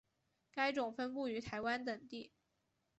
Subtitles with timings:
[0.51, 2.31] 该种分布于台湾等地。